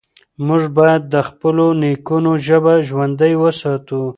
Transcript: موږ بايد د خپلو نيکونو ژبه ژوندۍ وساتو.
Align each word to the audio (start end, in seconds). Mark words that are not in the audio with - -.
موږ 0.45 0.63
بايد 0.77 1.03
د 1.13 1.15
خپلو 1.27 1.65
نيکونو 1.81 2.31
ژبه 2.45 2.73
ژوندۍ 2.87 3.33
وساتو. 3.41 4.01